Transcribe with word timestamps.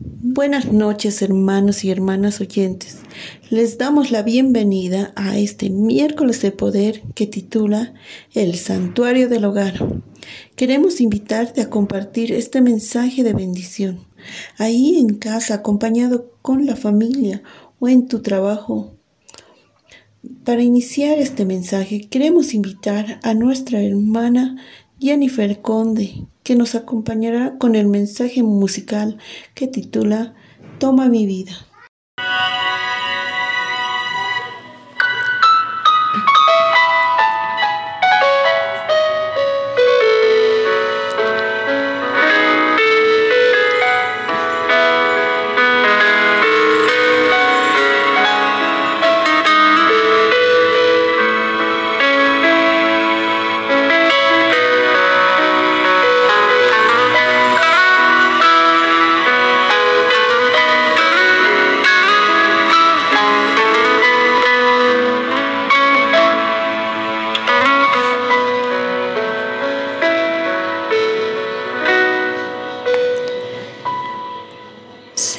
Buenas 0.00 0.72
noches 0.72 1.22
hermanos 1.22 1.82
y 1.82 1.90
hermanas 1.90 2.40
oyentes. 2.40 2.98
Les 3.50 3.78
damos 3.78 4.12
la 4.12 4.22
bienvenida 4.22 5.12
a 5.16 5.36
este 5.36 5.70
miércoles 5.70 6.40
de 6.40 6.52
poder 6.52 7.02
que 7.16 7.26
titula 7.26 7.94
El 8.32 8.54
Santuario 8.54 9.28
del 9.28 9.44
Hogar. 9.44 9.74
Queremos 10.54 11.00
invitarte 11.00 11.62
a 11.62 11.68
compartir 11.68 12.30
este 12.30 12.60
mensaje 12.60 13.24
de 13.24 13.32
bendición, 13.32 14.06
ahí 14.56 14.98
en 15.00 15.16
casa 15.16 15.54
acompañado 15.54 16.30
con 16.42 16.64
la 16.64 16.76
familia 16.76 17.42
o 17.80 17.88
en 17.88 18.06
tu 18.06 18.20
trabajo. 18.20 18.92
Para 20.44 20.62
iniciar 20.62 21.18
este 21.18 21.44
mensaje 21.44 22.02
queremos 22.02 22.54
invitar 22.54 23.18
a 23.24 23.34
nuestra 23.34 23.82
hermana 23.82 24.62
Jennifer 25.00 25.60
Conde, 25.62 26.26
que 26.42 26.56
nos 26.56 26.74
acompañará 26.74 27.56
con 27.58 27.76
el 27.76 27.86
mensaje 27.86 28.42
musical 28.42 29.18
que 29.54 29.68
titula 29.68 30.34
Toma 30.80 31.08
mi 31.08 31.24
vida. 31.24 31.67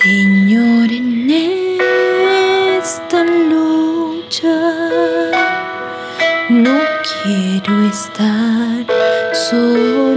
Señor, 0.01 0.89
en 0.93 1.29
esta 2.79 3.21
lucha 3.25 4.57
no 6.49 6.79
quiero 7.03 7.81
estar 7.89 8.85
solo. 9.33 10.08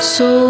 So 0.00 0.49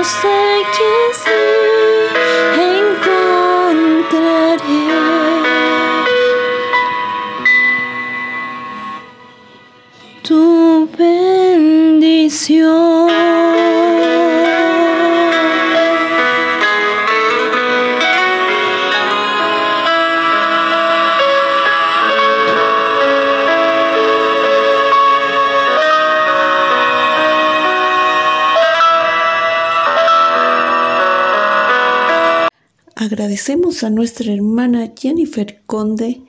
Yo 0.00 0.04
sé 0.04 0.62
que 0.72 1.14
sí 1.14 1.69
Agradecemos 33.30 33.84
a 33.84 33.90
nuestra 33.90 34.32
hermana 34.32 34.92
Jennifer 34.98 35.62
Conde 35.64 36.22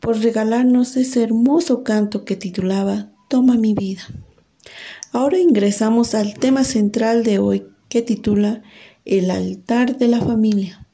por 0.00 0.18
regalarnos 0.18 0.96
ese 0.96 1.22
hermoso 1.22 1.84
canto 1.84 2.24
que 2.24 2.34
titulaba 2.34 3.12
Toma 3.28 3.54
mi 3.54 3.74
vida. 3.74 4.02
Ahora 5.12 5.38
ingresamos 5.38 6.16
al 6.16 6.34
tema 6.34 6.64
central 6.64 7.22
de 7.22 7.38
hoy 7.38 7.64
que 7.88 8.02
titula 8.02 8.64
El 9.04 9.30
altar 9.30 9.98
de 9.98 10.08
la 10.08 10.20
familia. 10.20 10.84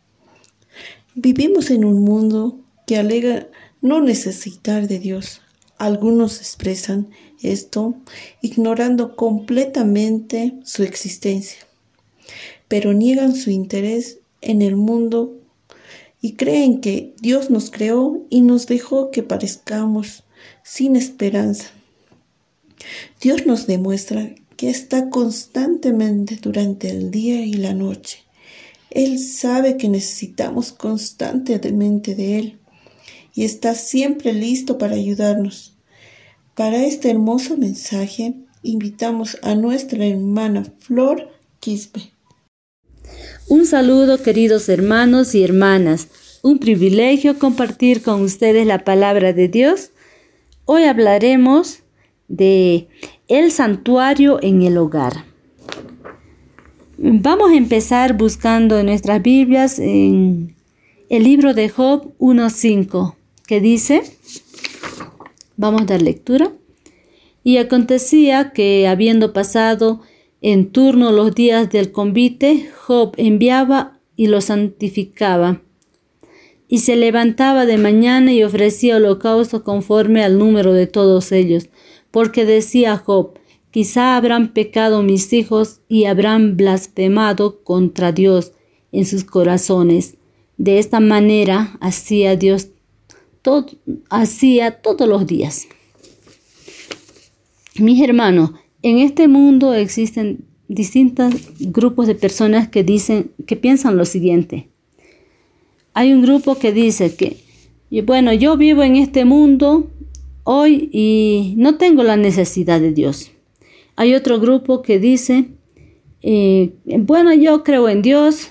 Vivimos 1.14 1.70
en 1.70 1.86
un 1.86 2.04
mundo 2.04 2.60
que 2.86 2.98
alega 2.98 3.48
no 3.80 4.02
necesitar 4.02 4.86
de 4.86 4.98
Dios. 4.98 5.40
Algunos 5.78 6.40
expresan 6.40 7.08
esto 7.40 7.94
ignorando 8.42 9.16
completamente 9.16 10.58
su 10.62 10.82
existencia, 10.82 11.60
pero 12.68 12.92
niegan 12.92 13.34
su 13.34 13.50
interés 13.50 14.18
en 14.44 14.62
el 14.62 14.76
mundo 14.76 15.40
y 16.20 16.34
creen 16.34 16.80
que 16.80 17.14
Dios 17.20 17.50
nos 17.50 17.70
creó 17.70 18.24
y 18.30 18.40
nos 18.40 18.66
dejó 18.66 19.10
que 19.10 19.22
parezcamos 19.22 20.24
sin 20.62 20.96
esperanza. 20.96 21.66
Dios 23.20 23.46
nos 23.46 23.66
demuestra 23.66 24.34
que 24.56 24.70
está 24.70 25.10
constantemente 25.10 26.38
durante 26.40 26.90
el 26.90 27.10
día 27.10 27.44
y 27.44 27.54
la 27.54 27.74
noche. 27.74 28.20
Él 28.90 29.18
sabe 29.18 29.76
que 29.76 29.88
necesitamos 29.88 30.72
constantemente 30.72 32.14
de 32.14 32.38
Él 32.38 32.58
y 33.34 33.44
está 33.44 33.74
siempre 33.74 34.32
listo 34.32 34.78
para 34.78 34.94
ayudarnos. 34.94 35.76
Para 36.54 36.84
este 36.84 37.10
hermoso 37.10 37.56
mensaje 37.56 38.34
invitamos 38.62 39.36
a 39.42 39.56
nuestra 39.56 40.06
hermana 40.06 40.64
Flor 40.78 41.28
Quispe. 41.60 42.13
Un 43.46 43.66
saludo 43.66 44.22
queridos 44.22 44.70
hermanos 44.70 45.34
y 45.34 45.44
hermanas. 45.44 46.08
Un 46.42 46.58
privilegio 46.58 47.38
compartir 47.38 48.02
con 48.02 48.22
ustedes 48.22 48.66
la 48.66 48.84
palabra 48.84 49.34
de 49.34 49.48
Dios. 49.48 49.90
Hoy 50.64 50.84
hablaremos 50.84 51.80
de 52.26 52.88
el 53.28 53.52
santuario 53.52 54.38
en 54.42 54.62
el 54.62 54.78
hogar. 54.78 55.26
Vamos 56.96 57.50
a 57.50 57.56
empezar 57.56 58.16
buscando 58.16 58.78
en 58.78 58.86
nuestras 58.86 59.22
Biblias 59.22 59.78
en 59.78 60.56
el 61.10 61.24
libro 61.24 61.52
de 61.52 61.68
Job 61.68 62.14
1.5, 62.18 63.14
que 63.46 63.60
dice, 63.60 64.04
vamos 65.58 65.82
a 65.82 65.84
dar 65.84 66.00
lectura. 66.00 66.50
Y 67.42 67.58
acontecía 67.58 68.52
que 68.52 68.88
habiendo 68.88 69.34
pasado 69.34 70.00
en 70.46 70.72
turno 70.72 71.10
los 71.10 71.34
días 71.34 71.70
del 71.70 71.90
convite, 71.90 72.68
Job 72.86 73.14
enviaba 73.16 73.98
y 74.14 74.26
lo 74.26 74.42
santificaba. 74.42 75.62
Y 76.68 76.80
se 76.80 76.96
levantaba 76.96 77.64
de 77.64 77.78
mañana 77.78 78.30
y 78.30 78.44
ofrecía 78.44 78.96
holocausto 78.96 79.64
conforme 79.64 80.22
al 80.22 80.38
número 80.38 80.74
de 80.74 80.86
todos 80.86 81.32
ellos, 81.32 81.70
porque 82.10 82.44
decía 82.44 82.98
Job, 82.98 83.38
quizá 83.70 84.16
habrán 84.16 84.52
pecado 84.52 85.02
mis 85.02 85.32
hijos 85.32 85.80
y 85.88 86.04
habrán 86.04 86.58
blasfemado 86.58 87.62
contra 87.64 88.12
Dios 88.12 88.52
en 88.92 89.06
sus 89.06 89.24
corazones. 89.24 90.16
De 90.58 90.78
esta 90.78 91.00
manera 91.00 91.78
hacía 91.80 92.36
Dios 92.36 92.68
todo, 93.40 93.64
hacía 94.10 94.82
todos 94.82 95.08
los 95.08 95.26
días. 95.26 95.68
Mis 97.76 98.02
hermanos, 98.02 98.50
en 98.84 98.98
este 98.98 99.28
mundo 99.28 99.72
existen 99.72 100.44
distintos 100.68 101.32
grupos 101.58 102.06
de 102.06 102.14
personas 102.14 102.68
que 102.68 102.84
dicen, 102.84 103.30
que 103.46 103.56
piensan 103.56 103.96
lo 103.96 104.04
siguiente. 104.04 104.68
Hay 105.94 106.12
un 106.12 106.20
grupo 106.20 106.58
que 106.58 106.70
dice 106.70 107.16
que, 107.16 107.38
bueno, 108.02 108.34
yo 108.34 108.58
vivo 108.58 108.82
en 108.82 108.96
este 108.96 109.24
mundo 109.24 109.90
hoy 110.42 110.90
y 110.92 111.54
no 111.56 111.78
tengo 111.78 112.02
la 112.02 112.18
necesidad 112.18 112.78
de 112.78 112.92
Dios. 112.92 113.30
Hay 113.96 114.14
otro 114.14 114.38
grupo 114.38 114.82
que 114.82 114.98
dice, 114.98 115.46
eh, 116.20 116.74
bueno, 116.84 117.32
yo 117.32 117.64
creo 117.64 117.88
en 117.88 118.02
Dios, 118.02 118.50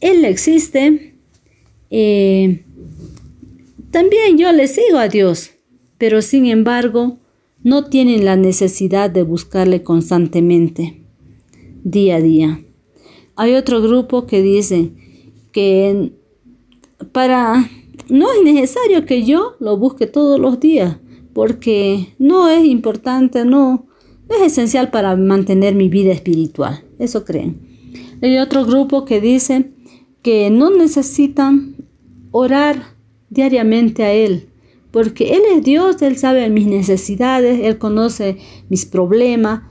Él 0.00 0.24
existe, 0.24 1.14
eh, 1.90 2.62
también 3.90 4.38
yo 4.38 4.52
le 4.52 4.68
sigo 4.68 4.98
a 4.98 5.08
Dios, 5.08 5.50
pero 5.98 6.22
sin 6.22 6.46
embargo, 6.46 7.18
no 7.62 7.84
tienen 7.86 8.24
la 8.24 8.36
necesidad 8.36 9.10
de 9.10 9.22
buscarle 9.22 9.82
constantemente, 9.82 11.02
día 11.84 12.16
a 12.16 12.20
día. 12.20 12.64
Hay 13.36 13.54
otro 13.54 13.82
grupo 13.82 14.26
que 14.26 14.42
dice 14.42 14.92
que 15.52 16.12
para 17.12 17.70
no 18.08 18.32
es 18.32 18.42
necesario 18.42 19.04
que 19.06 19.24
yo 19.24 19.54
lo 19.60 19.76
busque 19.76 20.06
todos 20.06 20.40
los 20.40 20.60
días, 20.60 20.98
porque 21.32 22.14
no 22.18 22.48
es 22.48 22.64
importante, 22.64 23.44
no, 23.44 23.86
es 24.28 24.40
esencial 24.52 24.90
para 24.90 25.16
mantener 25.16 25.74
mi 25.74 25.88
vida 25.88 26.12
espiritual. 26.12 26.84
Eso 26.98 27.24
creen. 27.24 27.60
Hay 28.22 28.38
otro 28.38 28.64
grupo 28.64 29.04
que 29.04 29.20
dice 29.20 29.70
que 30.22 30.50
no 30.50 30.70
necesitan 30.70 31.76
orar 32.30 32.96
diariamente 33.30 34.04
a 34.04 34.12
Él, 34.12 34.47
porque 34.90 35.34
Él 35.34 35.42
es 35.54 35.64
Dios, 35.64 36.00
Él 36.02 36.16
sabe 36.16 36.48
mis 36.50 36.66
necesidades, 36.66 37.60
Él 37.62 37.78
conoce 37.78 38.38
mis 38.68 38.86
problemas, 38.86 39.62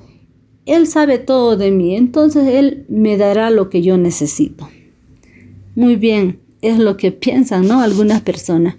Él 0.66 0.88
sabe 0.88 1.18
todo 1.18 1.58
de 1.58 1.72
mí, 1.72 1.96
entonces 1.96 2.48
Él 2.48 2.86
me 2.90 3.18
dará 3.18 3.50
lo 3.50 3.70
que 3.70 3.82
yo 3.82 3.98
necesito. 3.98 4.70
Muy 5.76 5.96
bien, 5.96 6.40
es 6.62 6.80
lo 6.80 6.98
que 6.98 7.12
piensan, 7.12 7.68
¿no? 7.68 7.82
Algunas 7.82 8.22
personas. 8.22 8.76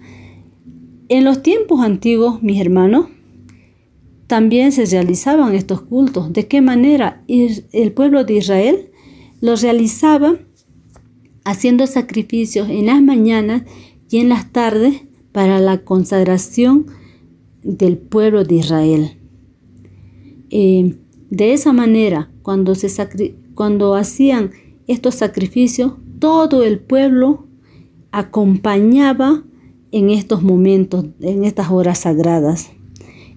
En 1.07 1.23
los 1.23 1.41
tiempos 1.41 1.81
antiguos, 1.81 2.43
mis 2.43 2.61
hermanos, 2.61 3.07
también 4.27 4.71
se 4.71 4.85
realizaban 4.85 5.55
estos 5.55 5.81
cultos. 5.81 6.31
¿De 6.31 6.47
qué 6.47 6.61
manera? 6.61 7.23
El 7.27 7.91
pueblo 7.93 8.25
de 8.25 8.35
Israel 8.35 8.91
los 9.41 9.63
realizaba 9.63 10.37
haciendo 11.45 11.87
sacrificios 11.87 12.69
en 12.69 12.85
las 12.85 13.01
mañanas 13.01 13.63
y 14.09 14.19
en 14.19 14.29
las 14.29 14.51
tardes 14.51 15.01
para 15.31 15.59
la 15.59 15.79
consagración 15.79 16.87
del 17.63 17.97
pueblo 17.97 18.43
de 18.43 18.55
Israel. 18.55 19.17
Eh, 20.49 20.95
de 21.29 21.53
esa 21.53 21.73
manera, 21.73 22.31
cuando, 22.41 22.73
cuando 23.53 23.95
hacían 23.95 24.51
estos 24.87 25.15
sacrificios, 25.15 25.93
todo 26.19 26.63
el 26.63 26.79
pueblo 26.79 27.47
acompañaba 28.11 29.43
en 29.91 30.09
estos 30.09 30.41
momentos, 30.41 31.05
en 31.21 31.45
estas 31.45 31.69
horas 31.69 31.99
sagradas. 31.99 32.71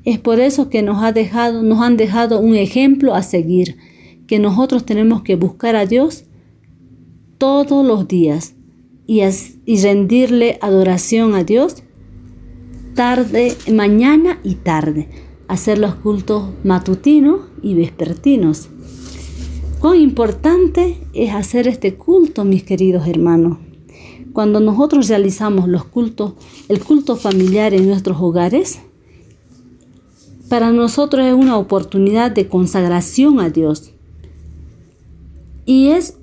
Es 0.04 0.18
por 0.18 0.40
eso 0.40 0.68
que 0.68 0.82
nos, 0.82 1.02
ha 1.02 1.12
dejado, 1.12 1.62
nos 1.62 1.80
han 1.80 1.96
dejado 1.96 2.40
un 2.40 2.56
ejemplo 2.56 3.14
a 3.14 3.22
seguir, 3.22 3.76
que 4.26 4.38
nosotros 4.38 4.84
tenemos 4.84 5.22
que 5.22 5.36
buscar 5.36 5.76
a 5.76 5.86
Dios 5.86 6.24
todos 7.38 7.86
los 7.86 8.08
días 8.08 8.54
y, 9.66 9.76
rendirle 9.82 10.58
adoración 10.62 11.34
a 11.34 11.44
Dios 11.44 11.82
tarde, 12.94 13.54
mañana 13.70 14.38
y 14.42 14.54
tarde, 14.54 15.08
hacer 15.48 15.78
los 15.78 15.94
cultos 15.96 16.48
matutinos 16.64 17.40
y 17.62 17.74
vespertinos. 17.74 18.68
Cuán 19.80 19.98
importante 19.98 20.98
es 21.12 21.34
hacer 21.34 21.68
este 21.68 21.94
culto, 21.94 22.44
mis 22.44 22.62
queridos 22.62 23.06
hermanos. 23.06 23.58
Cuando 24.32 24.60
nosotros 24.60 25.08
realizamos 25.08 25.68
los 25.68 25.84
cultos, 25.84 26.32
el 26.68 26.80
culto 26.80 27.16
familiar 27.16 27.74
en 27.74 27.88
nuestros 27.88 28.16
hogares, 28.18 28.80
para 30.48 30.70
nosotros 30.70 31.26
es 31.26 31.34
una 31.34 31.58
oportunidad 31.58 32.30
de 32.30 32.48
consagración 32.48 33.40
a 33.40 33.50
Dios. 33.50 33.92
Y 35.66 35.88
es 35.88 36.16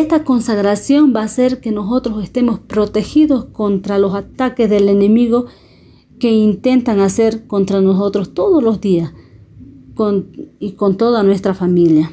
esta 0.00 0.24
consagración 0.24 1.14
va 1.16 1.22
a 1.22 1.24
hacer 1.24 1.60
que 1.60 1.72
nosotros 1.72 2.22
estemos 2.22 2.60
protegidos 2.60 3.46
contra 3.46 3.98
los 3.98 4.14
ataques 4.14 4.68
del 4.68 4.90
enemigo 4.90 5.46
que 6.18 6.32
intentan 6.32 7.00
hacer 7.00 7.46
contra 7.46 7.80
nosotros 7.80 8.34
todos 8.34 8.62
los 8.62 8.82
días 8.82 9.14
y 10.60 10.72
con 10.72 10.96
toda 10.98 11.22
nuestra 11.22 11.54
familia. 11.54 12.12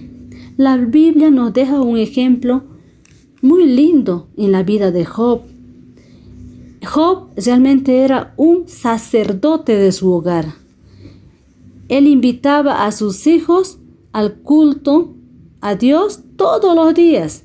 La 0.56 0.78
Biblia 0.78 1.30
nos 1.30 1.52
deja 1.52 1.82
un 1.82 1.98
ejemplo 1.98 2.64
muy 3.42 3.66
lindo 3.66 4.28
en 4.38 4.54
la 4.54 4.64
vida 4.64 4.92
de 4.92 5.04
Job. 5.04 5.42
Job 6.86 7.32
realmente 7.36 8.00
era 8.00 8.34
un 8.38 8.70
sacerdote 8.70 9.76
de 9.76 9.92
su 9.92 10.10
hogar. 10.10 10.46
Él 11.90 12.08
invitaba 12.08 12.86
a 12.86 12.94
sus 12.94 13.28
hijos 13.28 13.80
al 14.14 14.36
culto 14.36 15.16
a 15.60 15.76
Dios 15.76 16.22
todos 16.38 16.76
los 16.76 16.94
días. 16.94 17.44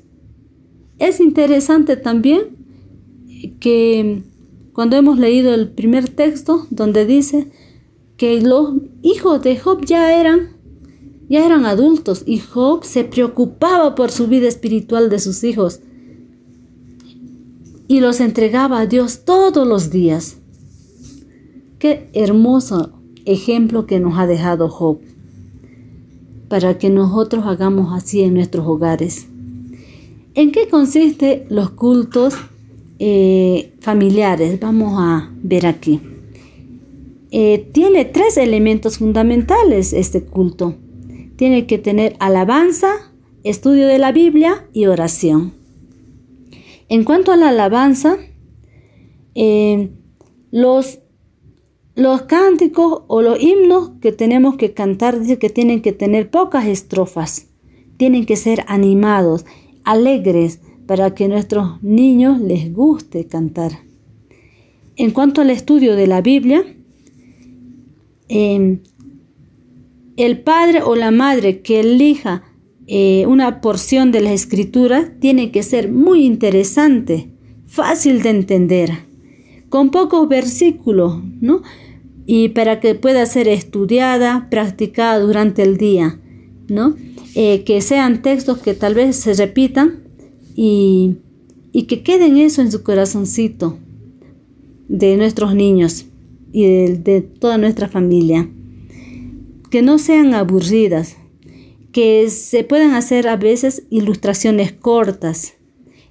Es 0.99 1.19
interesante 1.21 1.95
también 1.95 2.41
que 3.59 4.23
cuando 4.73 4.97
hemos 4.97 5.17
leído 5.17 5.53
el 5.53 5.69
primer 5.69 6.09
texto 6.09 6.67
donde 6.69 7.05
dice 7.05 7.47
que 8.17 8.41
los 8.41 8.73
hijos 9.01 9.41
de 9.41 9.57
Job 9.57 9.85
ya 9.85 10.19
eran 10.19 10.59
ya 11.29 11.45
eran 11.45 11.65
adultos 11.65 12.23
y 12.25 12.39
Job 12.39 12.83
se 12.83 13.03
preocupaba 13.03 13.95
por 13.95 14.11
su 14.11 14.27
vida 14.27 14.47
espiritual 14.47 15.09
de 15.09 15.19
sus 15.19 15.43
hijos 15.43 15.79
y 17.87 18.01
los 18.01 18.19
entregaba 18.19 18.79
a 18.79 18.85
Dios 18.87 19.25
todos 19.25 19.67
los 19.67 19.91
días. 19.91 20.37
Qué 21.77 22.09
hermoso 22.13 22.99
ejemplo 23.25 23.85
que 23.85 23.99
nos 23.99 24.17
ha 24.17 24.27
dejado 24.27 24.69
Job 24.69 24.99
para 26.49 26.77
que 26.77 26.89
nosotros 26.89 27.45
hagamos 27.45 27.93
así 27.93 28.21
en 28.21 28.33
nuestros 28.33 28.65
hogares. 28.67 29.27
¿En 30.39 30.53
qué 30.53 30.69
consiste 30.69 31.45
los 31.49 31.71
cultos 31.71 32.33
eh, 32.97 33.73
familiares? 33.81 34.57
Vamos 34.57 34.93
a 34.97 35.33
ver 35.43 35.65
aquí. 35.65 35.99
Eh, 37.29 37.69
tiene 37.73 38.05
tres 38.05 38.37
elementos 38.37 38.99
fundamentales 38.99 39.91
este 39.91 40.23
culto. 40.23 40.77
Tiene 41.35 41.67
que 41.67 41.77
tener 41.77 42.15
alabanza, 42.19 43.11
estudio 43.43 43.85
de 43.87 43.97
la 43.97 44.13
Biblia 44.13 44.65
y 44.71 44.85
oración. 44.85 45.55
En 46.87 47.03
cuanto 47.03 47.33
a 47.33 47.35
la 47.35 47.49
alabanza, 47.49 48.15
eh, 49.35 49.89
los, 50.51 50.99
los 51.95 52.21
cánticos 52.21 53.01
o 53.07 53.21
los 53.21 53.41
himnos 53.41 53.91
que 53.99 54.13
tenemos 54.13 54.55
que 54.55 54.73
cantar 54.73 55.19
dice 55.19 55.37
que 55.37 55.49
tienen 55.49 55.81
que 55.81 55.91
tener 55.91 56.31
pocas 56.31 56.65
estrofas, 56.65 57.47
tienen 57.97 58.25
que 58.25 58.37
ser 58.37 58.63
animados, 58.69 59.43
alegres, 59.89 60.59
para 60.85 61.13
que 61.15 61.25
a 61.25 61.27
nuestros 61.27 61.81
niños 61.83 62.39
les 62.39 62.73
guste 62.73 63.25
cantar. 63.25 63.71
En 64.95 65.11
cuanto 65.11 65.41
al 65.41 65.49
estudio 65.49 65.95
de 65.95 66.07
la 66.07 66.21
Biblia, 66.21 66.63
em, 68.27 68.79
el 70.15 70.41
padre 70.41 70.81
o 70.83 70.95
la 70.95 71.11
madre 71.11 71.61
que 71.61 71.79
elija 71.79 72.43
eh, 72.87 73.25
una 73.27 73.61
porción 73.61 74.11
de 74.11 74.21
la 74.21 74.33
escritura 74.33 75.13
tiene 75.19 75.51
que 75.51 75.63
ser 75.63 75.91
muy 75.91 76.25
interesante, 76.25 77.29
fácil 77.67 78.21
de 78.21 78.29
entender, 78.31 78.91
con 79.69 79.91
pocos 79.91 80.27
versículos, 80.27 81.21
¿no? 81.39 81.61
Y 82.25 82.49
para 82.49 82.79
que 82.79 82.95
pueda 82.95 83.25
ser 83.25 83.47
estudiada, 83.47 84.47
practicada 84.49 85.19
durante 85.19 85.61
el 85.61 85.77
día, 85.77 86.19
¿no? 86.69 86.95
Eh, 87.35 87.63
que 87.63 87.81
sean 87.81 88.21
textos 88.21 88.59
que 88.59 88.73
tal 88.73 88.95
vez 88.95 89.15
se 89.15 89.33
repitan 89.33 90.03
y, 90.55 91.17
que 91.87 92.03
queden 92.03 92.37
eso 92.37 92.61
en 92.61 92.71
su 92.71 92.83
corazoncito 92.83 93.77
de 94.87 95.15
nuestros 95.17 95.55
niños 95.55 96.05
y 96.51 96.65
de 96.65 97.21
toda 97.21 97.57
nuestra 97.57 97.87
familia. 97.87 98.49
Que 99.69 99.81
no 99.81 99.97
sean 99.97 100.33
aburridas, 100.33 101.17
que 101.91 102.29
se 102.29 102.63
pueden 102.63 102.91
hacer 102.91 103.27
a 103.27 103.37
veces 103.37 103.83
ilustraciones 103.89 104.71
cortas, 104.73 105.53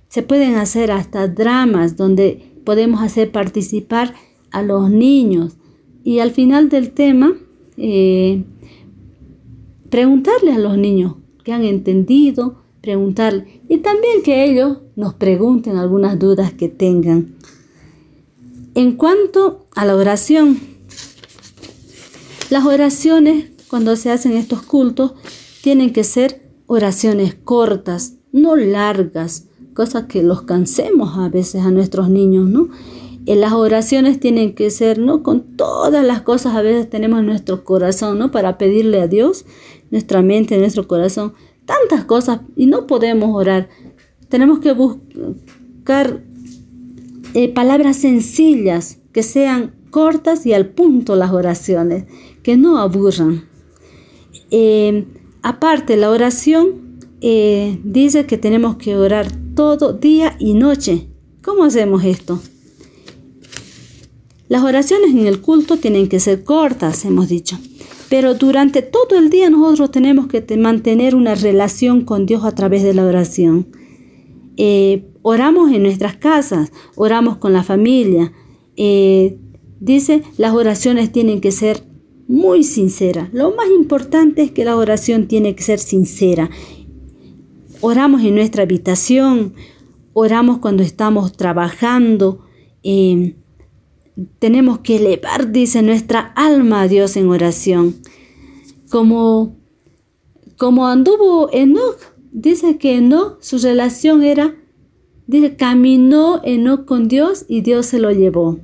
se 0.09 0.23
pueden 0.23 0.55
hacer 0.55 0.91
hasta 0.91 1.29
dramas 1.29 1.97
donde 1.97 2.53
podemos 2.65 3.03
hacer 3.03 3.31
participar 3.31 4.15
a 4.51 4.63
los 4.63 4.91
niños 4.91 5.57
y 6.05 6.21
al 6.21 6.31
final 6.31 6.69
del 6.69 6.93
tema 6.93 7.37
eh, 7.77 8.45
preguntarle 9.91 10.53
a 10.53 10.59
los 10.59 10.77
niños 10.77 11.17
que 11.45 11.53
han 11.53 11.65
entendido, 11.65 12.63
preguntarle 12.81 13.63
y 13.69 13.79
también 13.79 14.23
que 14.23 14.45
ellos 14.45 14.79
nos 14.97 15.15
pregunten 15.15 15.77
algunas 15.77 16.19
dudas 16.19 16.53
que 16.53 16.69
tengan. 16.69 17.37
En 18.75 18.93
cuanto 18.93 19.67
a 19.75 19.85
la 19.85 19.97
oración, 19.97 20.59
las 22.51 22.65
oraciones 22.65 23.51
cuando 23.69 23.97
se 23.97 24.11
hacen 24.11 24.33
estos 24.33 24.63
cultos 24.63 25.13
tienen 25.63 25.93
que 25.93 26.05
ser 26.05 26.49
oraciones 26.67 27.35
cortas, 27.35 28.15
no 28.33 28.57
largas, 28.57 29.49
cosas 29.75 30.05
que 30.05 30.23
los 30.23 30.43
cansemos 30.43 31.19
a 31.19 31.29
veces 31.29 31.63
a 31.65 31.71
nuestros 31.71 32.09
niños, 32.09 32.49
¿no? 32.49 32.69
En 33.27 33.41
las 33.41 33.53
oraciones 33.53 34.21
tienen 34.21 34.55
que 34.55 34.71
ser, 34.71 34.99
¿no? 34.99 35.23
Con 35.23 35.57
todas 35.57 36.05
las 36.05 36.23
cosas 36.23 36.55
a 36.55 36.63
veces 36.63 36.89
tenemos 36.89 37.21
en 37.21 37.27
nuestro 37.27 37.63
corazón, 37.63 38.19
¿no? 38.19 38.31
Para 38.31 38.57
pedirle 38.59 39.01
a 39.01 39.07
Dios, 39.07 39.45
nuestra 39.91 40.23
mente, 40.23 40.59
nuestro 40.59 40.87
corazón, 40.87 41.35
tantas 41.65 42.05
cosas 42.05 42.41
y 42.57 42.67
no 42.67 42.87
podemos 42.87 43.35
orar. 43.35 43.69
Tenemos 44.29 44.59
que 44.59 44.73
buscar 44.73 46.23
eh, 47.35 47.53
palabras 47.53 47.97
sencillas, 47.97 48.99
que 49.13 49.23
sean 49.23 49.75
cortas 49.91 50.47
y 50.47 50.53
al 50.53 50.67
punto 50.67 51.17
las 51.17 51.33
oraciones, 51.33 52.05
que 52.43 52.57
no 52.57 52.79
aburran. 52.79 53.45
Eh, 54.51 55.07
Aparte, 55.43 55.97
la 55.97 56.11
oración 56.11 56.99
eh, 57.21 57.79
dice 57.85 58.27
que 58.27 58.39
tenemos 58.39 58.77
que 58.77 58.97
orar 58.97 59.29
todo 59.55 59.93
día 59.93 60.37
y 60.39 60.55
noche. 60.55 61.09
¿Cómo 61.43 61.65
hacemos 61.65 62.05
esto? 62.05 62.41
Las 64.49 64.63
oraciones 64.63 65.11
en 65.11 65.27
el 65.27 65.41
culto 65.41 65.77
tienen 65.77 66.09
que 66.09 66.21
ser 66.21 66.43
cortas, 66.43 67.05
hemos 67.05 67.29
dicho. 67.29 67.59
Pero 68.09 68.35
durante 68.35 68.81
todo 68.81 69.19
el 69.19 69.29
día 69.29 69.51
nosotros 69.51 69.91
tenemos 69.91 70.27
que 70.27 70.43
mantener 70.57 71.15
una 71.15 71.35
relación 71.35 72.05
con 72.05 72.25
Dios 72.25 72.45
a 72.45 72.53
través 72.53 72.83
de 72.83 72.95
la 72.95 73.05
oración. 73.05 73.69
Eh, 74.57 75.05
oramos 75.23 75.71
en 75.73 75.83
nuestras 75.83 76.17
casas, 76.17 76.73
oramos 76.97 77.37
con 77.37 77.53
la 77.53 77.63
familia. 77.63 78.33
Eh, 78.77 79.39
dice, 79.81 80.23
las 80.39 80.55
oraciones 80.55 81.13
tienen 81.13 81.41
que 81.41 81.53
ser 81.53 81.83
muy 82.27 82.65
sincera. 82.65 83.29
Lo 83.33 83.55
más 83.55 83.69
importante 83.71 84.43
es 84.43 84.51
que 84.51 84.65
la 84.65 84.77
oración 84.77 85.29
tiene 85.29 85.55
que 85.55 85.63
ser 85.63 85.79
sincera. 85.79 86.51
Oramos 87.81 88.23
en 88.23 88.35
nuestra 88.35 88.63
habitación, 88.63 89.55
oramos 90.13 90.59
cuando 90.59 90.83
estamos 90.83 91.33
trabajando. 91.33 92.45
Em, 92.83 93.35
tenemos 94.39 94.81
que 94.81 94.97
elevar, 94.97 95.53
dice, 95.53 95.83
nuestra 95.83 96.21
alma 96.35 96.83
a 96.83 96.89
Dios 96.89 97.17
en 97.17 97.29
oración. 97.29 97.97
Como, 98.91 99.57
como 100.57 100.87
anduvo 100.87 101.51
Enoch, 101.53 101.99
dice 102.33 102.79
que 102.79 102.97
Enoch, 102.97 103.41
su 103.41 103.59
relación 103.59 104.23
era, 104.23 104.57
dice, 105.27 105.57
caminó 105.57 106.41
Enoch 106.45 106.85
con 106.85 107.09
Dios 107.09 107.45
y 107.49 107.61
Dios 107.61 107.87
se 107.87 107.99
lo 107.99 108.11
llevó. 108.11 108.59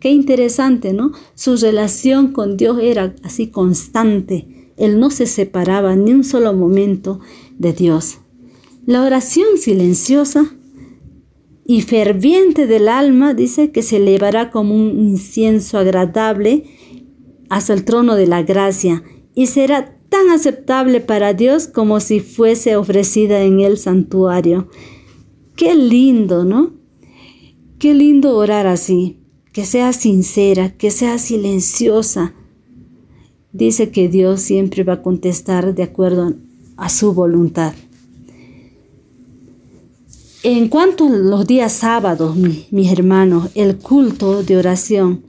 Qué 0.00 0.10
interesante, 0.10 0.92
¿no? 0.92 1.12
Su 1.34 1.56
relación 1.56 2.32
con 2.32 2.56
Dios 2.56 2.78
era 2.80 3.14
así 3.22 3.48
constante. 3.48 4.72
Él 4.76 5.00
no 5.00 5.10
se 5.10 5.26
separaba 5.26 5.96
ni 5.96 6.12
un 6.12 6.24
solo 6.24 6.52
momento 6.52 7.20
de 7.58 7.72
Dios. 7.72 8.18
La 8.86 9.02
oración 9.02 9.58
silenciosa 9.58 10.57
y 11.70 11.82
ferviente 11.82 12.66
del 12.66 12.88
alma 12.88 13.34
dice 13.34 13.72
que 13.72 13.82
se 13.82 13.98
elevará 13.98 14.50
como 14.50 14.74
un 14.74 14.98
incienso 14.98 15.76
agradable 15.76 16.64
hasta 17.50 17.74
el 17.74 17.84
trono 17.84 18.14
de 18.14 18.26
la 18.26 18.42
gracia 18.42 19.02
y 19.34 19.48
será 19.48 19.94
tan 20.08 20.30
aceptable 20.30 21.02
para 21.02 21.34
Dios 21.34 21.68
como 21.68 22.00
si 22.00 22.20
fuese 22.20 22.74
ofrecida 22.76 23.42
en 23.42 23.60
el 23.60 23.76
santuario. 23.76 24.70
Qué 25.56 25.74
lindo, 25.74 26.46
¿no? 26.46 26.72
Qué 27.78 27.92
lindo 27.92 28.34
orar 28.34 28.66
así 28.66 29.18
que 29.52 29.66
sea 29.66 29.92
sincera, 29.92 30.74
que 30.74 30.90
sea 30.90 31.18
silenciosa. 31.18 32.32
Dice 33.52 33.90
que 33.90 34.08
Dios 34.08 34.40
siempre 34.40 34.84
va 34.84 34.94
a 34.94 35.02
contestar 35.02 35.74
de 35.74 35.82
acuerdo 35.82 36.32
a 36.78 36.88
su 36.88 37.12
voluntad. 37.12 37.74
En 40.44 40.68
cuanto 40.68 41.06
a 41.06 41.10
los 41.10 41.46
días 41.46 41.72
sábados, 41.72 42.36
mis 42.36 42.92
hermanos, 42.92 43.50
el 43.54 43.78
culto 43.78 44.42
de 44.42 44.56
oración, 44.56 45.24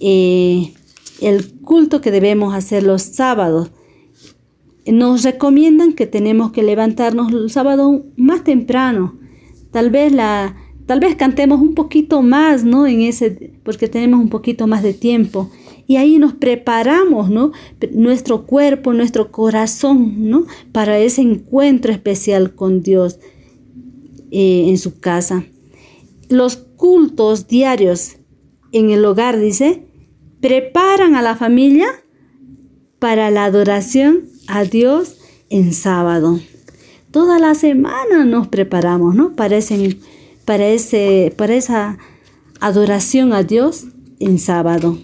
eh, 0.00 0.74
el 1.20 1.52
culto 1.60 2.00
que 2.00 2.10
debemos 2.10 2.54
hacer 2.54 2.82
los 2.82 3.02
sábados, 3.02 3.70
nos 4.86 5.22
recomiendan 5.22 5.92
que 5.92 6.06
tenemos 6.06 6.50
que 6.50 6.62
levantarnos 6.62 7.32
el 7.32 7.50
sábado 7.50 8.04
más 8.16 8.42
temprano. 8.42 9.18
Tal 9.70 9.90
vez 9.90 10.12
la, 10.12 10.56
Tal 10.88 11.00
vez 11.00 11.16
cantemos 11.16 11.60
un 11.60 11.74
poquito 11.74 12.22
más, 12.22 12.64
¿no? 12.64 12.86
En 12.86 13.02
ese, 13.02 13.52
porque 13.62 13.88
tenemos 13.88 14.20
un 14.20 14.30
poquito 14.30 14.66
más 14.66 14.82
de 14.82 14.94
tiempo. 14.94 15.50
Y 15.86 15.96
ahí 15.96 16.16
nos 16.16 16.32
preparamos, 16.32 17.28
¿no? 17.28 17.52
Nuestro 17.92 18.46
cuerpo, 18.46 18.94
nuestro 18.94 19.30
corazón, 19.30 20.30
¿no? 20.30 20.46
Para 20.72 20.98
ese 20.98 21.20
encuentro 21.20 21.92
especial 21.92 22.54
con 22.54 22.82
Dios 22.82 23.18
eh, 24.30 24.64
en 24.68 24.78
su 24.78 25.00
casa. 25.00 25.44
Los 26.28 26.56
cultos 26.56 27.48
diarios 27.48 28.16
en 28.72 28.90
el 28.90 29.04
hogar, 29.04 29.38
dice, 29.38 29.86
preparan 30.40 31.14
a 31.14 31.22
la 31.22 31.36
familia 31.36 31.88
para 32.98 33.30
la 33.30 33.44
adoración 33.44 34.28
a 34.46 34.64
Dios 34.64 35.16
en 35.50 35.72
sábado. 35.72 36.40
Toda 37.10 37.38
la 37.38 37.54
semana 37.54 38.24
nos 38.24 38.48
preparamos, 38.48 39.14
¿no? 39.14 39.34
Para, 39.34 39.56
ese, 39.56 39.98
para, 40.44 40.68
ese, 40.68 41.32
para 41.36 41.54
esa 41.54 41.98
adoración 42.60 43.32
a 43.32 43.42
Dios 43.42 43.86
en 44.20 44.38
sábado. 44.38 44.98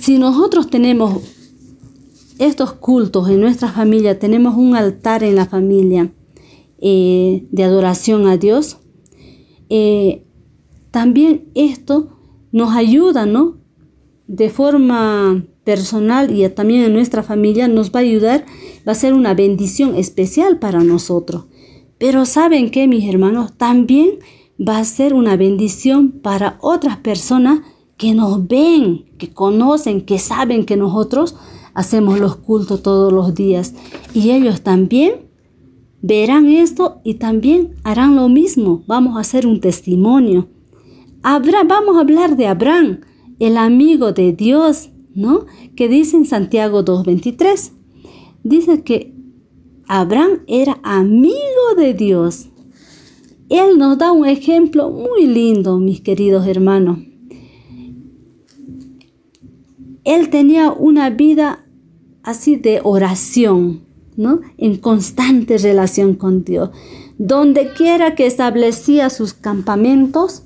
Si 0.00 0.18
nosotros 0.18 0.70
tenemos 0.70 1.22
estos 2.38 2.72
cultos 2.72 3.28
en 3.28 3.40
nuestra 3.40 3.68
familia, 3.68 4.18
tenemos 4.18 4.56
un 4.56 4.76
altar 4.76 5.22
en 5.22 5.36
la 5.36 5.46
familia 5.46 6.12
eh, 6.80 7.46
de 7.50 7.64
adoración 7.64 8.26
a 8.26 8.36
Dios, 8.36 8.78
eh, 9.68 10.24
también 10.90 11.50
esto 11.54 12.18
nos 12.52 12.74
ayuda, 12.74 13.26
¿no? 13.26 13.58
De 14.26 14.50
forma 14.50 15.44
personal 15.64 16.34
y 16.34 16.48
también 16.48 16.84
en 16.84 16.94
nuestra 16.94 17.22
familia 17.22 17.68
nos 17.68 17.90
va 17.90 18.00
a 18.00 18.02
ayudar, 18.02 18.46
va 18.86 18.92
a 18.92 18.94
ser 18.94 19.12
una 19.12 19.34
bendición 19.34 19.96
especial 19.96 20.58
para 20.58 20.80
nosotros. 20.80 21.44
Pero 21.98 22.24
¿saben 22.24 22.70
qué, 22.70 22.86
mis 22.86 23.08
hermanos? 23.08 23.52
También 23.56 24.18
va 24.58 24.78
a 24.78 24.84
ser 24.84 25.12
una 25.12 25.36
bendición 25.36 26.10
para 26.10 26.56
otras 26.60 26.96
personas 26.96 27.60
que 27.96 28.14
nos 28.14 28.46
ven, 28.46 29.06
que 29.18 29.30
conocen, 29.30 30.02
que 30.02 30.18
saben 30.18 30.64
que 30.64 30.76
nosotros 30.76 31.36
hacemos 31.78 32.18
los 32.18 32.34
cultos 32.34 32.82
todos 32.82 33.12
los 33.12 33.36
días. 33.36 33.72
Y 34.12 34.32
ellos 34.32 34.62
también 34.62 35.28
verán 36.02 36.46
esto 36.48 37.00
y 37.04 37.14
también 37.14 37.76
harán 37.84 38.16
lo 38.16 38.28
mismo. 38.28 38.82
Vamos 38.88 39.16
a 39.16 39.20
hacer 39.20 39.46
un 39.46 39.60
testimonio. 39.60 40.48
vamos 41.22 41.96
a 41.96 42.00
hablar 42.00 42.36
de 42.36 42.48
Abraham, 42.48 43.02
el 43.38 43.56
amigo 43.56 44.10
de 44.10 44.32
Dios, 44.32 44.90
¿no? 45.14 45.46
Que 45.76 45.88
dice 45.88 46.16
en 46.16 46.26
Santiago 46.26 46.84
2.23. 46.84 47.70
Dice 48.42 48.82
que 48.82 49.14
Abraham 49.86 50.40
era 50.48 50.80
amigo 50.82 51.76
de 51.76 51.94
Dios. 51.94 52.48
Él 53.48 53.78
nos 53.78 53.98
da 53.98 54.10
un 54.10 54.26
ejemplo 54.26 54.90
muy 54.90 55.26
lindo, 55.26 55.78
mis 55.78 56.00
queridos 56.00 56.44
hermanos. 56.44 56.98
Él 60.02 60.28
tenía 60.30 60.72
una 60.72 61.10
vida 61.10 61.66
así 62.28 62.56
de 62.56 62.80
oración, 62.84 63.86
¿no? 64.16 64.40
En 64.58 64.76
constante 64.76 65.56
relación 65.56 66.14
con 66.14 66.44
Dios. 66.44 66.70
Donde 67.16 67.72
quiera 67.72 68.14
que 68.14 68.26
establecía 68.26 69.08
sus 69.08 69.32
campamentos, 69.32 70.42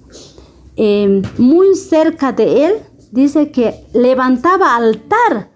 eh, 0.76 1.22
muy 1.38 1.74
cerca 1.74 2.32
de 2.32 2.66
él, 2.66 2.74
dice 3.10 3.50
que 3.50 3.84
levantaba 3.92 4.76
altar, 4.76 5.50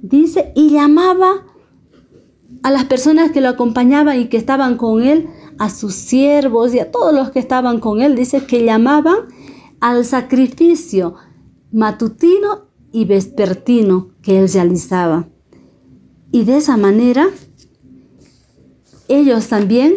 dice, 0.00 0.52
y 0.54 0.70
llamaba 0.70 1.44
a 2.62 2.70
las 2.70 2.84
personas 2.84 3.32
que 3.32 3.40
lo 3.40 3.48
acompañaban 3.48 4.20
y 4.20 4.26
que 4.26 4.36
estaban 4.36 4.76
con 4.76 5.02
él, 5.02 5.28
a 5.58 5.68
sus 5.70 5.94
siervos 5.94 6.74
y 6.74 6.78
a 6.78 6.92
todos 6.92 7.12
los 7.12 7.30
que 7.30 7.40
estaban 7.40 7.80
con 7.80 8.02
él, 8.02 8.14
dice 8.14 8.46
que 8.46 8.64
llamaban 8.64 9.16
al 9.80 10.04
sacrificio 10.04 11.14
matutino 11.72 12.66
y 12.92 13.04
vespertino 13.04 14.10
que 14.22 14.38
él 14.38 14.48
realizaba. 14.52 15.28
Y 16.36 16.44
de 16.44 16.58
esa 16.58 16.76
manera, 16.76 17.30
ellos 19.08 19.48
también 19.48 19.94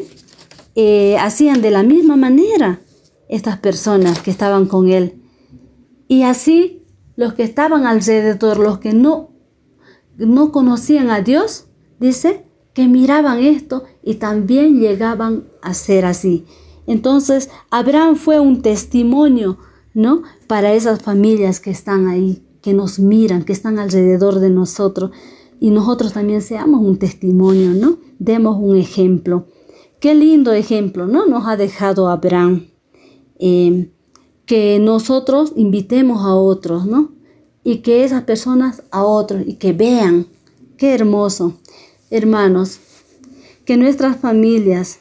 eh, 0.74 1.18
hacían 1.20 1.62
de 1.62 1.70
la 1.70 1.84
misma 1.84 2.16
manera 2.16 2.80
estas 3.28 3.58
personas 3.58 4.22
que 4.22 4.32
estaban 4.32 4.66
con 4.66 4.88
él. 4.88 5.22
Y 6.08 6.24
así 6.24 6.86
los 7.18 7.34
que 7.34 7.44
estaban 7.44 7.86
alrededor, 7.86 8.58
los 8.58 8.80
que 8.80 8.94
no, 8.94 9.32
no 10.16 10.54
conocían 10.54 11.10
a 11.10 11.20
Dios, 11.20 11.66
dice 12.00 12.46
que 12.72 12.88
miraban 12.88 13.40
esto 13.40 13.84
y 14.02 14.14
también 14.14 14.80
llegaban 14.80 15.44
a 15.62 15.74
ser 15.74 16.06
así. 16.06 16.46
Entonces, 16.88 17.50
Abraham 17.70 18.16
fue 18.16 18.40
un 18.40 18.62
testimonio, 18.62 19.58
¿no? 19.94 20.24
Para 20.48 20.72
esas 20.72 21.02
familias 21.02 21.60
que 21.60 21.72
están 21.72 22.08
ahí, 22.08 22.48
que 22.62 22.74
nos 22.74 22.98
miran, 22.98 23.44
que 23.44 23.52
están 23.52 23.78
alrededor 23.78 24.40
de 24.40 24.52
nosotros. 24.52 25.12
Y 25.60 25.72
nosotros 25.72 26.14
también 26.14 26.42
seamos 26.42 26.82
un 26.82 26.98
testimonio, 26.98 27.72
¿no? 27.72 27.98
Demos 28.18 28.58
un 28.60 28.78
ejemplo. 28.78 29.46
Qué 30.00 30.16
lindo 30.16 30.54
ejemplo, 30.54 31.08
¿no? 31.08 31.26
Nos 31.26 31.46
ha 31.48 31.58
dejado 31.58 32.10
Abraham. 32.10 32.68
Eh, 33.40 33.92
que 34.46 34.80
nosotros 34.80 35.54
invitemos 35.56 36.24
a 36.26 36.36
otros, 36.36 36.86
¿no? 36.86 37.12
Y 37.64 37.78
que 37.78 38.04
esas 38.04 38.24
personas 38.24 38.84
a 38.92 39.04
otros 39.04 39.44
y 39.46 39.56
que 39.56 39.74
vean. 39.74 40.28
Qué 40.78 40.96
hermoso. 40.96 41.60
Hermanos, 42.10 42.80
que 43.66 43.78
nuestras 43.78 44.18
familias, 44.18 45.00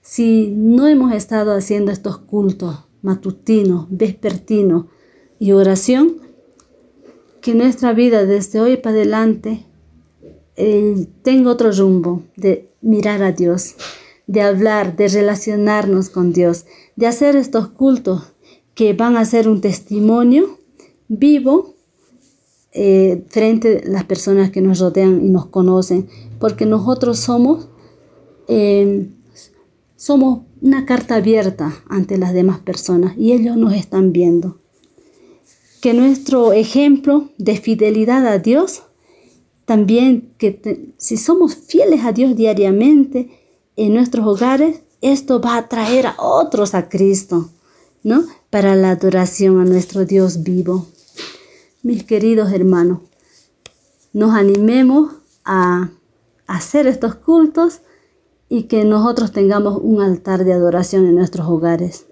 si 0.00 0.52
no 0.56 0.88
hemos 0.88 1.12
estado 1.12 1.54
haciendo 1.54 1.92
estos 1.92 2.18
cultos 2.18 2.78
matutinos, 3.02 3.86
vespertinos 3.90 4.86
y 5.38 5.52
oración, 5.52 6.16
que 7.42 7.54
nuestra 7.54 7.92
vida 7.92 8.24
desde 8.24 8.60
hoy 8.60 8.78
para 8.78 8.96
adelante 8.96 9.66
eh, 10.56 11.06
tenga 11.22 11.50
otro 11.50 11.72
rumbo 11.72 12.22
de 12.36 12.70
mirar 12.80 13.22
a 13.22 13.32
Dios, 13.32 13.74
de 14.26 14.40
hablar, 14.40 14.96
de 14.96 15.08
relacionarnos 15.08 16.10
con 16.10 16.32
Dios, 16.32 16.66
de 16.96 17.06
hacer 17.06 17.36
estos 17.36 17.68
cultos 17.68 18.34
que 18.74 18.92
van 18.92 19.16
a 19.16 19.24
ser 19.24 19.48
un 19.48 19.60
testimonio 19.60 20.58
vivo 21.08 21.74
eh, 22.72 23.24
frente 23.28 23.82
a 23.84 23.88
las 23.88 24.04
personas 24.04 24.50
que 24.50 24.60
nos 24.60 24.80
rodean 24.80 25.24
y 25.24 25.28
nos 25.28 25.46
conocen, 25.46 26.08
porque 26.40 26.66
nosotros 26.66 27.20
somos, 27.20 27.68
eh, 28.48 29.08
somos 29.96 30.40
una 30.60 30.84
carta 30.86 31.16
abierta 31.16 31.72
ante 31.88 32.18
las 32.18 32.32
demás 32.32 32.58
personas 32.58 33.16
y 33.16 33.32
ellos 33.32 33.56
nos 33.56 33.74
están 33.74 34.12
viendo. 34.12 34.58
Que 35.80 35.94
nuestro 35.94 36.52
ejemplo 36.52 37.28
de 37.38 37.56
fidelidad 37.58 38.26
a 38.26 38.38
Dios, 38.38 38.82
también 39.64 40.32
que 40.38 40.92
si 40.98 41.16
somos 41.16 41.54
fieles 41.54 42.04
a 42.04 42.12
Dios 42.12 42.36
diariamente 42.36 43.30
en 43.76 43.94
nuestros 43.94 44.26
hogares, 44.26 44.82
esto 45.00 45.40
va 45.40 45.56
a 45.56 45.68
traer 45.68 46.06
a 46.06 46.16
otros 46.18 46.74
a 46.74 46.88
Cristo, 46.88 47.50
¿no? 48.02 48.24
para 48.54 48.76
la 48.76 48.90
adoración 48.90 49.60
a 49.60 49.64
nuestro 49.64 50.04
Dios 50.04 50.44
vivo. 50.44 50.86
Mis 51.82 52.04
queridos 52.04 52.52
hermanos, 52.52 53.00
nos 54.12 54.32
animemos 54.32 55.12
a 55.44 55.90
hacer 56.46 56.86
estos 56.86 57.16
cultos 57.16 57.80
y 58.48 58.64
que 58.64 58.84
nosotros 58.84 59.32
tengamos 59.32 59.80
un 59.82 60.00
altar 60.00 60.44
de 60.44 60.52
adoración 60.52 61.04
en 61.06 61.16
nuestros 61.16 61.48
hogares. 61.48 62.06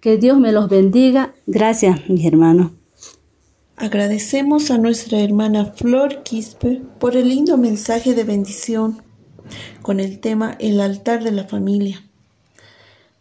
Que 0.00 0.16
Dios 0.16 0.40
me 0.40 0.50
los 0.50 0.68
bendiga. 0.68 1.32
Gracias, 1.46 2.08
mis 2.08 2.26
hermanos. 2.26 2.72
Agradecemos 3.76 4.70
a 4.70 4.76
nuestra 4.76 5.20
hermana 5.20 5.72
Flor 5.74 6.22
Quispe 6.22 6.82
por 7.00 7.16
el 7.16 7.30
lindo 7.30 7.56
mensaje 7.56 8.14
de 8.14 8.22
bendición 8.22 9.02
con 9.80 9.98
el 9.98 10.20
tema 10.20 10.56
El 10.60 10.80
altar 10.80 11.24
de 11.24 11.32
la 11.32 11.44
familia. 11.44 12.04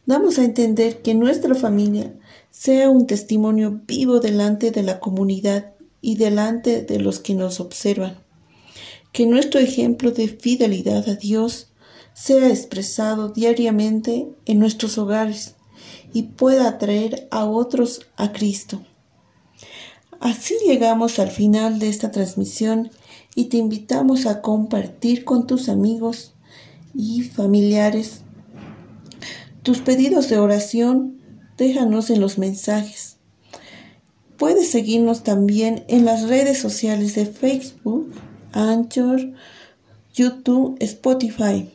Damos 0.05 0.37
a 0.37 0.43
entender 0.43 1.01
que 1.01 1.15
nuestra 1.15 1.55
familia 1.55 2.13
sea 2.49 2.89
un 2.89 3.07
testimonio 3.07 3.79
vivo 3.87 4.19
delante 4.19 4.71
de 4.71 4.83
la 4.83 4.99
comunidad 4.99 5.71
y 6.01 6.17
delante 6.17 6.81
de 6.81 6.99
los 6.99 7.19
que 7.19 7.33
nos 7.33 7.61
observan. 7.61 8.19
Que 9.13 9.25
nuestro 9.25 9.61
ejemplo 9.61 10.11
de 10.11 10.27
fidelidad 10.27 11.07
a 11.07 11.15
Dios 11.15 11.69
sea 12.13 12.49
expresado 12.49 13.29
diariamente 13.29 14.27
en 14.45 14.59
nuestros 14.59 14.97
hogares 14.97 15.55
y 16.13 16.23
pueda 16.23 16.67
atraer 16.67 17.29
a 17.31 17.45
otros 17.45 18.01
a 18.17 18.33
Cristo. 18.33 18.81
Así 20.21 20.55
llegamos 20.65 21.19
al 21.19 21.31
final 21.31 21.79
de 21.79 21.89
esta 21.89 22.11
transmisión 22.11 22.91
y 23.35 23.45
te 23.45 23.57
invitamos 23.57 24.25
a 24.25 24.41
compartir 24.41 25.25
con 25.25 25.45
tus 25.45 25.67
amigos 25.67 26.33
y 26.93 27.23
familiares 27.23 28.21
tus 29.63 29.79
pedidos 29.79 30.27
de 30.29 30.39
oración 30.39 31.21
déjanos 31.57 32.09
en 32.09 32.19
los 32.19 32.39
mensajes. 32.39 33.17
Puedes 34.37 34.71
seguirnos 34.71 35.23
también 35.23 35.85
en 35.87 36.03
las 36.03 36.27
redes 36.27 36.57
sociales 36.57 37.13
de 37.13 37.27
Facebook, 37.27 38.11
Anchor, 38.53 39.33
YouTube, 40.15 40.77
Spotify. 40.79 41.69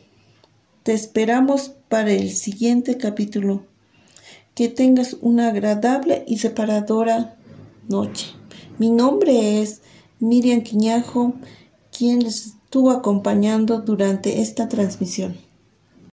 Te 0.83 0.93
esperamos 0.93 1.71
para 1.87 2.11
el 2.11 2.31
siguiente 2.31 2.97
capítulo. 2.97 3.63
Que 4.53 4.67
tengas 4.67 5.15
una 5.21 5.49
agradable 5.49 6.25
y 6.27 6.39
separadora 6.39 7.37
noche. 7.87 8.36
Mi 8.79 8.91
nombre 8.91 9.61
es 9.61 9.81
Miriam 10.19 10.61
Quiñajo, 10.61 11.33
quien 11.91 12.23
les 12.23 12.45
estuvo 12.47 12.91
acompañando 12.91 13.81
durante 13.81 14.41
esta 14.41 14.69
transmisión. 14.69 15.35